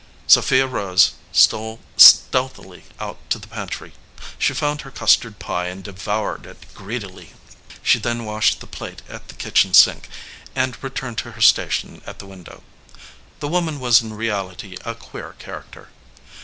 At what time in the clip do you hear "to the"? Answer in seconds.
3.29-3.47